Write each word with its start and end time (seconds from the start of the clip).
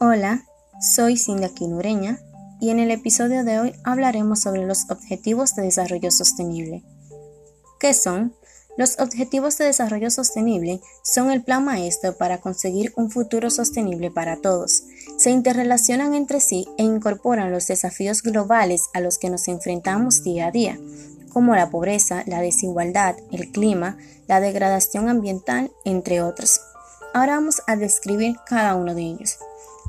Hola, 0.00 0.44
soy 0.80 1.16
Cindy 1.16 1.48
Quinureña 1.50 2.18
y 2.60 2.70
en 2.70 2.78
el 2.78 2.90
episodio 2.90 3.44
de 3.44 3.58
hoy 3.60 3.74
hablaremos 3.84 4.40
sobre 4.40 4.66
los 4.66 4.90
Objetivos 4.90 5.54
de 5.54 5.62
Desarrollo 5.62 6.10
Sostenible. 6.10 6.82
¿Qué 7.80 7.94
son? 7.94 8.34
Los 8.76 8.98
Objetivos 8.98 9.56
de 9.56 9.66
Desarrollo 9.66 10.10
Sostenible 10.10 10.80
son 11.04 11.30
el 11.30 11.44
plan 11.44 11.64
maestro 11.64 12.16
para 12.16 12.40
conseguir 12.40 12.92
un 12.96 13.10
futuro 13.10 13.50
sostenible 13.50 14.10
para 14.10 14.40
todos. 14.40 14.82
Se 15.16 15.30
interrelacionan 15.30 16.14
entre 16.14 16.40
sí 16.40 16.66
e 16.76 16.82
incorporan 16.82 17.52
los 17.52 17.68
desafíos 17.68 18.22
globales 18.22 18.88
a 18.92 19.00
los 19.00 19.18
que 19.18 19.30
nos 19.30 19.46
enfrentamos 19.46 20.24
día 20.24 20.48
a 20.48 20.50
día, 20.50 20.78
como 21.32 21.54
la 21.54 21.70
pobreza, 21.70 22.24
la 22.26 22.40
desigualdad, 22.40 23.16
el 23.30 23.52
clima, 23.52 23.96
la 24.26 24.40
degradación 24.40 25.08
ambiental, 25.08 25.70
entre 25.84 26.20
otros. 26.20 26.60
Ahora 27.14 27.36
vamos 27.36 27.62
a 27.68 27.76
describir 27.76 28.38
cada 28.44 28.74
uno 28.74 28.92
de 28.92 29.02
ellos. 29.02 29.38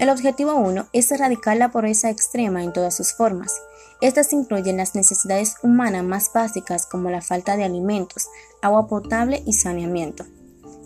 El 0.00 0.10
objetivo 0.10 0.56
1 0.56 0.88
es 0.92 1.12
erradicar 1.12 1.56
la 1.56 1.70
pobreza 1.70 2.10
extrema 2.10 2.64
en 2.64 2.72
todas 2.72 2.96
sus 2.96 3.12
formas. 3.12 3.54
Estas 4.00 4.32
incluyen 4.32 4.76
las 4.76 4.96
necesidades 4.96 5.54
humanas 5.62 6.02
más 6.02 6.32
básicas 6.34 6.84
como 6.84 7.10
la 7.10 7.22
falta 7.22 7.56
de 7.56 7.62
alimentos, 7.62 8.26
agua 8.60 8.88
potable 8.88 9.40
y 9.46 9.52
saneamiento. 9.52 10.24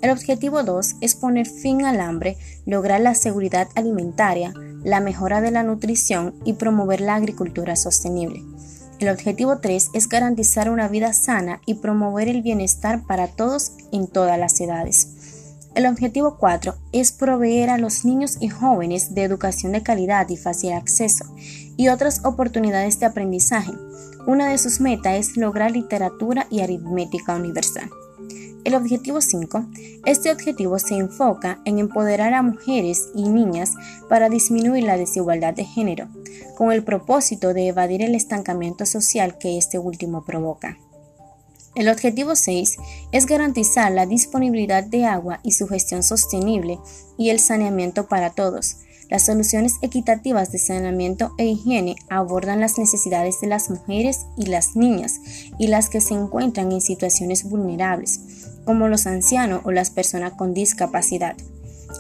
El 0.02 0.10
objetivo 0.10 0.62
2 0.62 0.96
es 1.00 1.14
poner 1.14 1.46
fin 1.46 1.86
al 1.86 2.02
hambre, 2.02 2.37
lograr 2.66 3.00
la 3.00 3.14
seguridad 3.14 3.68
alimentaria, 3.74 4.52
la 4.84 5.00
mejora 5.00 5.40
de 5.40 5.52
la 5.52 5.62
nutrición 5.62 6.34
y 6.45 6.52
promover 6.52 7.00
la 7.00 7.14
agricultura 7.14 7.76
sostenible. 7.76 8.45
El 8.98 9.09
objetivo 9.09 9.56
3 9.56 9.88
es 9.95 10.06
garantizar 10.06 10.68
una 10.68 10.88
vida 10.88 11.14
sana 11.14 11.62
y 11.64 11.76
promover 11.76 12.28
el 12.28 12.42
bienestar 12.42 13.06
para 13.06 13.26
todos 13.26 13.73
en 13.90 14.06
todas 14.06 14.38
las 14.38 14.60
edades. 14.60 15.16
El 15.77 15.85
objetivo 15.85 16.39
4 16.39 16.75
es 16.93 17.12
proveer 17.12 17.69
a 17.69 17.77
los 17.77 18.07
niños 18.07 18.38
y 18.41 18.49
jóvenes 18.49 19.15
de 19.15 19.24
educación 19.24 19.73
de 19.73 19.83
calidad 19.83 20.27
y 20.30 20.38
fácil 20.38 20.73
acceso 20.73 21.27
y 21.77 21.88
otras 21.88 22.24
oportunidades 22.24 22.99
de 22.99 23.05
aprendizaje. 23.05 23.73
Una 24.27 24.49
de 24.49 24.57
sus 24.57 24.80
metas 24.80 25.16
es 25.16 25.37
lograr 25.37 25.73
literatura 25.73 26.46
y 26.49 26.60
aritmética 26.60 27.37
universal. 27.37 27.91
El 28.65 28.74
objetivo 28.74 29.21
5. 29.21 29.66
Este 30.07 30.33
objetivo 30.33 30.79
se 30.79 30.96
enfoca 30.96 31.60
en 31.66 31.79
empoderar 31.79 32.33
a 32.33 32.40
mujeres 32.40 33.11
y 33.15 33.29
niñas 33.29 33.74
para 34.09 34.30
disminuir 34.30 34.85
la 34.85 34.96
desigualdad 34.96 35.52
de 35.52 35.66
género, 35.66 36.09
con 36.57 36.73
el 36.73 36.85
propósito 36.85 37.52
de 37.52 37.68
evadir 37.68 38.01
el 38.01 38.15
estancamiento 38.15 38.87
social 38.87 39.37
que 39.37 39.59
este 39.59 39.79
último 39.79 40.24
provoca. 40.24 40.79
El 41.77 41.91
objetivo 41.91 42.35
6 42.35 42.79
es 43.13 43.27
garantizar 43.27 43.93
la 43.93 44.07
disponibilidad 44.07 44.82
de 44.82 45.05
agua 45.05 45.41
y 45.43 45.52
su 45.52 45.69
gestión 45.69 46.02
sostenible 46.02 46.79
y 47.18 47.29
el 47.29 47.38
saneamiento 47.38 48.07
para 48.07 48.30
todos. 48.30 48.79
Las 49.10 49.27
soluciones 49.27 49.74
equitativas 49.83 50.51
de 50.51 50.59
saneamiento 50.59 51.35
e 51.37 51.45
higiene 51.45 51.96
abordan 52.09 52.60
las 52.60 52.79
necesidades 52.79 53.43
de 53.43 53.49
las 53.49 53.68
mujeres 53.68 54.24
y 54.38 54.46
las 54.46 54.74
niñas 54.74 55.21
y 55.59 55.66
las 55.66 55.91
que 55.91 56.01
se 56.01 56.15
encuentran 56.15 56.73
en 56.73 56.80
situaciones 56.80 57.45
vulnerables, 57.45 58.21
como 58.65 58.88
los 58.88 59.07
ancianos 59.07 59.61
o 59.65 59.71
las 59.71 59.90
personas 59.90 60.33
con 60.33 60.55
discapacidad. 60.55 61.37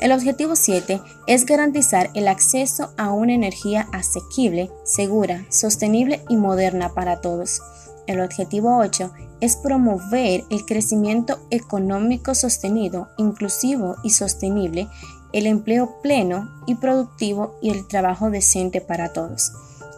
El 0.00 0.12
objetivo 0.12 0.56
7 0.56 1.02
es 1.26 1.44
garantizar 1.44 2.08
el 2.14 2.28
acceso 2.28 2.94
a 2.96 3.12
una 3.12 3.34
energía 3.34 3.88
asequible, 3.92 4.70
segura, 4.84 5.44
sostenible 5.50 6.22
y 6.30 6.36
moderna 6.36 6.94
para 6.94 7.20
todos. 7.20 7.60
El 8.06 8.20
objetivo 8.20 8.78
8 8.78 9.12
es 9.40 9.56
promover 9.56 10.44
el 10.50 10.64
crecimiento 10.64 11.38
económico 11.50 12.34
sostenido, 12.34 13.08
inclusivo 13.18 13.96
y 14.02 14.10
sostenible, 14.10 14.88
el 15.32 15.46
empleo 15.46 16.00
pleno 16.02 16.48
y 16.66 16.76
productivo 16.76 17.56
y 17.60 17.70
el 17.70 17.86
trabajo 17.86 18.30
decente 18.30 18.80
para 18.80 19.12
todos. 19.12 19.52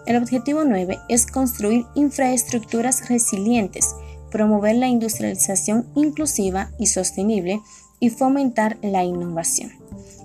El 0.06 0.16
objetivo 0.16 0.64
9 0.64 0.98
es 1.08 1.26
construir 1.26 1.84
infraestructuras 1.94 3.08
resilientes, 3.08 3.94
promover 4.30 4.76
la 4.76 4.88
industrialización 4.88 5.86
inclusiva 5.94 6.70
y 6.78 6.86
sostenible 6.86 7.60
y 8.00 8.10
fomentar 8.10 8.78
la 8.82 9.04
innovación. 9.04 9.72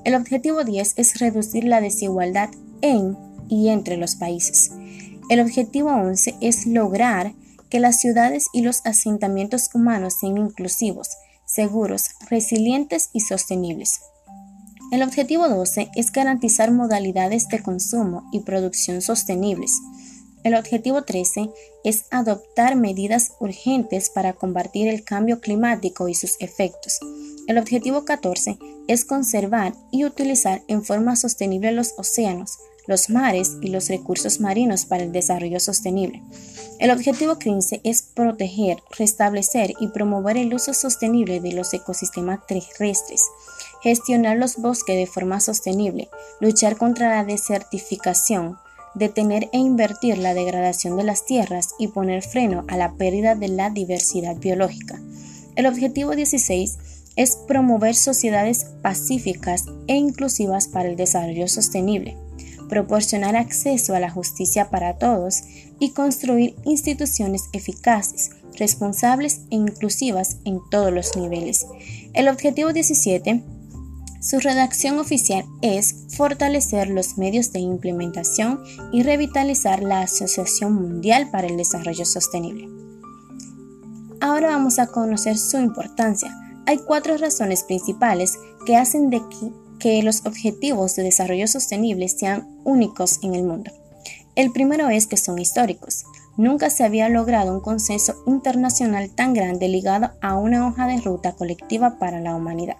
El 0.06 0.16
objetivo 0.16 0.64
10 0.64 0.94
es 0.98 1.20
reducir 1.20 1.66
la 1.66 1.82
desigualdad 1.82 2.50
en 2.82 3.18
y 3.50 3.70
entre 3.70 3.98
los 3.98 4.16
países. 4.16 4.72
El 5.30 5.40
objetivo 5.40 5.90
11 5.90 6.36
es 6.42 6.66
lograr 6.66 7.34
que 7.74 7.80
las 7.80 8.00
ciudades 8.00 8.50
y 8.54 8.62
los 8.62 8.82
asentamientos 8.86 9.72
humanos 9.74 10.18
sean 10.20 10.38
inclusivos, 10.38 11.10
seguros, 11.48 12.12
resilientes 12.30 13.10
y 13.14 13.22
sostenibles. 13.22 14.00
El 14.92 15.02
objetivo 15.02 15.50
12 15.50 15.90
es 15.96 16.12
garantizar 16.12 16.70
modalidades 16.70 17.48
de 17.48 17.64
consumo 17.64 18.30
y 18.32 18.42
producción 18.42 19.02
sostenibles. 19.02 19.72
El 20.44 20.54
objetivo 20.54 21.02
13 21.02 21.50
es 21.84 22.06
adoptar 22.12 22.76
medidas 22.76 23.32
urgentes 23.40 24.12
para 24.12 24.34
combatir 24.34 24.88
el 24.88 25.04
cambio 25.04 25.42
climático 25.42 26.08
y 26.08 26.14
sus 26.14 26.40
efectos. 26.42 27.00
El 27.48 27.58
objetivo 27.58 28.06
14 28.06 28.60
es 28.88 29.04
conservar 29.04 29.74
y 29.92 30.06
utilizar 30.06 30.62
en 30.68 30.84
forma 30.84 31.16
sostenible 31.16 31.72
los 31.72 31.96
océanos, 31.98 32.60
los 32.88 33.10
mares 33.10 33.58
y 33.62 33.68
los 33.68 33.88
recursos 33.90 34.40
marinos 34.40 34.86
para 34.86 35.04
el 35.04 35.12
desarrollo 35.12 35.60
sostenible. 35.60 36.22
El 36.80 36.92
objetivo 36.92 37.38
15 37.38 37.82
es 37.84 38.02
proteger, 38.02 38.78
restablecer 38.98 39.74
y 39.80 39.88
promover 39.88 40.38
el 40.38 40.54
uso 40.54 40.74
sostenible 40.74 41.40
de 41.40 41.54
los 41.54 41.74
ecosistemas 41.74 42.46
terrestres, 42.46 43.24
gestionar 43.82 44.38
los 44.38 44.58
bosques 44.58 44.98
de 44.98 45.08
forma 45.08 45.40
sostenible, 45.40 46.10
luchar 46.42 46.78
contra 46.78 47.10
la 47.10 47.24
desertificación, 47.24 48.58
detener 48.96 49.50
e 49.54 49.60
invertir 49.60 50.18
la 50.18 50.34
degradación 50.34 50.98
de 50.98 51.04
las 51.04 51.26
tierras 51.26 51.70
y 51.80 51.88
poner 51.88 52.22
freno 52.22 52.66
a 52.68 52.78
la 52.78 52.94
pérdida 52.94 53.36
de 53.36 53.48
la 53.48 53.70
diversidad 53.70 54.36
biológica. 54.36 55.00
El 55.56 55.68
objetivo 55.68 56.16
16 56.16 56.78
es 57.16 57.38
promover 57.48 57.96
sociedades 57.96 58.66
pacíficas 58.82 59.66
e 59.88 59.96
inclusivas 59.96 60.68
para 60.68 60.90
el 60.90 60.96
desarrollo 60.96 61.48
sostenible 61.48 62.18
proporcionar 62.70 63.36
acceso 63.36 63.96
a 63.96 64.00
la 64.00 64.10
justicia 64.10 64.70
para 64.70 64.98
todos 64.98 65.44
y 65.80 65.92
construir 65.92 66.56
instituciones 66.66 67.44
eficaces, 67.54 68.32
responsables 68.58 69.42
e 69.52 69.56
inclusivas 69.56 70.38
en 70.46 70.60
todos 70.70 70.92
los 70.92 71.16
niveles. 71.16 71.66
El 72.14 72.28
objetivo 72.28 72.74
17 72.74 73.44
su 74.24 74.40
redacción 74.40 75.00
oficial 75.00 75.44
es 75.62 76.06
fortalecer 76.16 76.88
los 76.88 77.18
medios 77.18 77.52
de 77.52 77.60
implementación 77.60 78.64
y 78.94 79.04
revitalizar 79.04 79.84
la 79.84 80.00
Asociación 80.00 80.76
Mundial 80.76 81.30
para 81.30 81.48
el 81.48 81.58
Desarrollo 81.58 82.06
Sostenible. 82.06 82.70
Ahora 84.22 84.52
vamos 84.52 84.80
a 84.80 84.88
conocer 84.88 85.38
su 85.38 85.58
importancia. 85.58 86.34
Hay 86.66 86.78
cuatro 86.78 87.18
razones 87.18 87.64
principales 87.64 88.40
que 88.66 88.78
hacen 88.78 89.10
de 89.10 89.20
que 89.20 89.52
que 89.84 90.02
los 90.02 90.26
objetivos 90.26 90.96
de 90.96 91.04
desarrollo 91.04 91.46
sostenible 91.46 92.08
sean 92.08 92.48
únicos 92.64 93.20
en 93.22 93.36
el 93.36 93.44
mundo. 93.44 93.70
El 94.34 94.54
primero 94.54 94.88
es 94.88 95.08
que 95.08 95.18
son 95.18 95.40
históricos. 95.40 96.06
Nunca 96.38 96.70
se 96.70 96.86
había 96.86 97.10
logrado 97.10 97.54
un 97.54 97.60
consenso 97.60 98.16
internacional 98.26 99.10
tan 99.10 99.34
grande 99.34 99.68
ligado 99.68 100.12
a 100.22 100.38
una 100.38 100.66
hoja 100.66 100.88
de 100.88 101.02
ruta 101.02 101.34
colectiva 101.34 102.00
para 102.00 102.22
la 102.22 102.34
humanidad. 102.34 102.78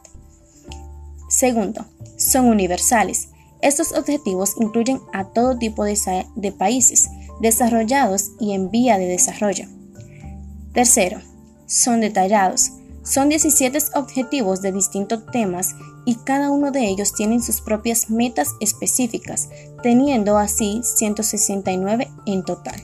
Segundo, 1.28 1.86
son 2.16 2.46
universales. 2.46 3.28
Estos 3.62 3.92
objetivos 3.92 4.56
incluyen 4.62 5.02
a 5.12 5.26
todo 5.26 5.58
tipo 5.58 5.84
de, 5.84 6.54
países, 6.58 7.10
desarrollados 7.42 8.32
y 8.40 8.54
en 8.54 8.72
vía 8.72 8.98
de 8.98 9.08
desarrollo. 9.08 9.68
Tercero, 10.74 11.20
son 11.66 12.00
detallados. 12.00 12.72
Son 13.04 13.28
17 13.28 13.78
objetivos 13.96 14.62
de 14.62 14.72
distintos 14.72 15.26
temas 15.26 15.76
y 16.06 16.16
cada 16.16 16.50
uno 16.52 16.72
de 16.72 16.88
ellos 16.88 17.14
tiene 17.14 17.42
sus 17.42 17.60
propias 17.60 18.10
metas 18.10 18.56
específicas, 18.62 19.50
teniendo 19.82 20.38
así 20.38 20.82
169 20.84 22.10
en 22.26 22.44
total. 22.44 22.82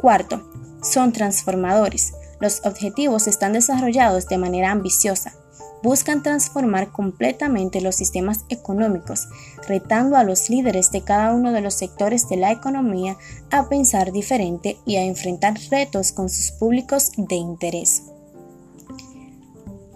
Cuarto, 0.00 0.48
son 0.82 1.12
transformadores. 1.12 2.14
Los 2.40 2.64
objetivos 2.64 3.26
están 3.26 3.52
desarrollados 3.52 4.28
de 4.28 4.38
manera 4.38 4.70
ambiciosa. 4.70 5.34
Buscan 5.82 6.22
transformar 6.22 6.90
completamente 6.90 7.82
los 7.82 7.96
sistemas 7.96 8.44
económicos, 8.48 9.28
retando 9.68 10.16
a 10.16 10.24
los 10.24 10.48
líderes 10.48 10.90
de 10.90 11.02
cada 11.02 11.34
uno 11.34 11.52
de 11.52 11.60
los 11.60 11.74
sectores 11.74 12.28
de 12.28 12.36
la 12.36 12.50
economía 12.50 13.16
a 13.50 13.68
pensar 13.68 14.10
diferente 14.10 14.78
y 14.86 14.96
a 14.96 15.04
enfrentar 15.04 15.54
retos 15.70 16.12
con 16.12 16.30
sus 16.30 16.50
públicos 16.52 17.12
de 17.16 17.36
interés. 17.36 18.02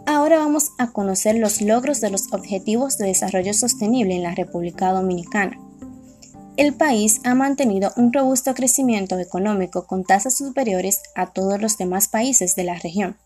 Ahora 0.04 0.38
vamos 0.38 0.72
a 0.78 0.90
conocer 0.90 1.36
los 1.36 1.60
logros 1.60 2.00
de 2.00 2.10
los 2.10 2.32
Objetivos 2.32 2.98
de 2.98 3.06
Desarrollo 3.06 3.54
Sostenible 3.54 4.16
en 4.16 4.24
la 4.24 4.34
República 4.34 4.92
Dominicana. 4.92 5.60
El 6.56 6.74
país 6.74 7.20
ha 7.24 7.34
mantenido 7.34 7.92
un 7.96 8.12
robusto 8.12 8.52
crecimiento 8.54 9.18
económico 9.18 9.86
con 9.86 10.04
tasas 10.04 10.36
superiores 10.36 11.00
a 11.14 11.32
todos 11.32 11.60
los 11.60 11.78
demás 11.78 12.08
países 12.08 12.56
de 12.56 12.64
la 12.64 12.74
región. 12.74 13.16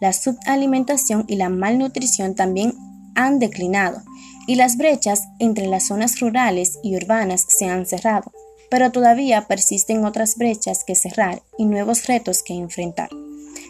La 0.00 0.14
subalimentación 0.14 1.24
y 1.28 1.36
la 1.36 1.50
malnutrición 1.50 2.34
también 2.34 2.74
han 3.14 3.38
declinado. 3.38 4.02
y 4.46 4.54
las 4.54 4.78
brechas 4.78 5.24
entre 5.38 5.66
las 5.66 5.88
zonas 5.88 6.20
rurales 6.20 6.78
y 6.82 6.96
urbanas 6.96 7.44
se 7.48 7.66
han 7.66 7.84
cerrado, 7.84 8.32
pero 8.70 8.90
todavía 8.90 9.46
persisten 9.46 10.06
otras 10.06 10.36
brechas 10.36 10.84
que 10.84 10.94
cerrar 10.94 11.42
y 11.58 11.66
nuevos 11.66 12.06
retos 12.06 12.42
que 12.42 12.54
enfrentar. 12.54 13.10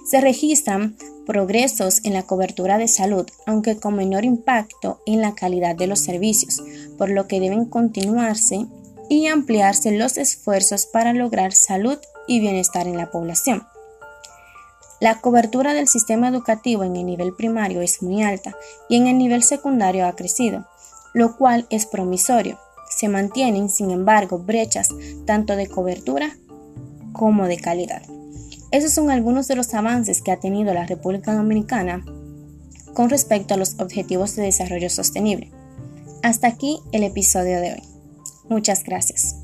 Se 0.09 0.21
registran 0.21 0.97
progresos 1.29 2.01
en 2.05 2.15
la 2.15 2.23
cobertura 2.23 2.79
de 2.79 2.89
salud, 2.89 3.27
aunque 3.45 3.77
con 3.77 3.95
menor 3.95 4.25
impacto 4.25 5.03
en 5.05 5.21
la 5.21 5.35
calidad 5.35 5.77
de 5.77 5.87
los 5.87 6.01
servicios, 6.01 6.63
por 6.97 7.11
lo 7.11 7.29
que 7.29 7.39
deben 7.39 7.67
continuarse 7.67 8.65
y 9.11 9.27
ampliarse 9.27 9.91
los 9.93 10.17
esfuerzos 10.17 10.87
para 10.87 11.13
lograr 11.13 11.53
salud 11.53 11.99
y 12.27 12.41
bienestar 12.41 12.89
en 12.89 12.97
la 12.97 13.11
población. 13.11 13.63
La 15.01 15.21
cobertura 15.21 15.75
del 15.75 15.87
sistema 15.87 16.29
educativo 16.29 16.83
en 16.83 16.97
el 16.97 17.05
nivel 17.05 17.35
primario 17.37 17.83
es 17.83 18.03
muy 18.03 18.23
alta 18.23 18.57
y 18.89 18.97
en 18.97 19.07
el 19.07 19.19
nivel 19.19 19.43
secundario 19.43 20.07
ha 20.07 20.17
crecido, 20.17 20.67
lo 21.13 21.37
cual 21.37 21.67
es 21.69 21.85
promisorio. 21.85 22.59
Se 22.89 23.09
mantienen, 23.09 23.69
sin 23.69 23.91
embargo, 23.91 24.39
brechas 24.39 24.89
tanto 25.27 25.57
de 25.57 25.69
cobertura 25.69 26.35
como 27.13 27.47
de 27.49 27.59
calidad. 27.59 28.01
Esos 28.71 28.93
son 28.93 29.11
algunos 29.11 29.49
de 29.49 29.57
los 29.57 29.73
avances 29.75 30.21
que 30.21 30.31
ha 30.31 30.41
tenido 30.41 30.75
la 30.75 30.87
República 30.87 31.35
Dominicana 31.35 32.05
con 32.93 33.09
respecto 33.09 33.55
a 33.55 33.57
los 33.57 33.79
objetivos 33.79 34.37
de 34.37 34.43
desarrollo 34.43 34.91
sostenible. 34.91 35.51
Hasta 36.23 36.49
aquí 36.49 36.81
el 36.93 37.05
episodio 37.05 37.61
de 37.61 37.75
hoy. 37.75 37.83
Muchas 38.49 38.85
gracias. 38.85 39.38